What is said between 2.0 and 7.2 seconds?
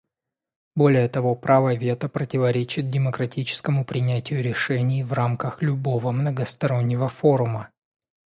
противоречит демократическому принятию решений в рамках любого многостороннего